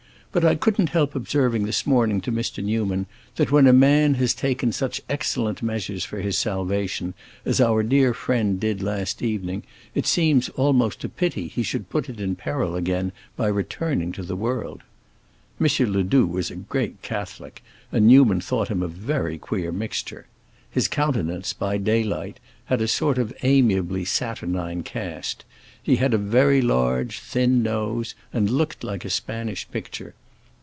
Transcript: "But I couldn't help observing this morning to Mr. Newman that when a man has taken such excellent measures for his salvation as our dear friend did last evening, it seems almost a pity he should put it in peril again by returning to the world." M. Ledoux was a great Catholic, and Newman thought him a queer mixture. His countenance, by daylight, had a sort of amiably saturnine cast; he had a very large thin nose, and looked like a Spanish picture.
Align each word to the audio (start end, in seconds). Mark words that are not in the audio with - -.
"But 0.33 0.45
I 0.45 0.55
couldn't 0.55 0.91
help 0.91 1.13
observing 1.13 1.65
this 1.65 1.85
morning 1.85 2.21
to 2.21 2.31
Mr. 2.31 2.63
Newman 2.63 3.05
that 3.35 3.51
when 3.51 3.67
a 3.67 3.73
man 3.73 4.13
has 4.13 4.33
taken 4.33 4.71
such 4.71 5.01
excellent 5.09 5.61
measures 5.61 6.05
for 6.05 6.21
his 6.21 6.37
salvation 6.37 7.15
as 7.43 7.59
our 7.59 7.83
dear 7.83 8.13
friend 8.13 8.57
did 8.57 8.81
last 8.81 9.21
evening, 9.21 9.63
it 9.93 10.07
seems 10.07 10.47
almost 10.47 11.03
a 11.03 11.09
pity 11.09 11.49
he 11.49 11.63
should 11.63 11.89
put 11.89 12.07
it 12.07 12.21
in 12.21 12.37
peril 12.37 12.77
again 12.77 13.11
by 13.35 13.47
returning 13.47 14.13
to 14.13 14.23
the 14.23 14.37
world." 14.37 14.83
M. 15.59 15.67
Ledoux 15.91 16.25
was 16.27 16.49
a 16.49 16.55
great 16.55 17.01
Catholic, 17.01 17.61
and 17.91 18.07
Newman 18.07 18.39
thought 18.39 18.69
him 18.69 18.81
a 18.81 19.37
queer 19.37 19.73
mixture. 19.73 20.27
His 20.69 20.87
countenance, 20.87 21.51
by 21.51 21.75
daylight, 21.77 22.39
had 22.67 22.79
a 22.81 22.87
sort 22.87 23.17
of 23.17 23.33
amiably 23.43 24.05
saturnine 24.05 24.83
cast; 24.83 25.43
he 25.83 25.97
had 25.97 26.13
a 26.13 26.17
very 26.17 26.61
large 26.61 27.19
thin 27.19 27.61
nose, 27.61 28.15
and 28.31 28.49
looked 28.49 28.81
like 28.81 29.03
a 29.03 29.09
Spanish 29.09 29.69
picture. 29.71 30.13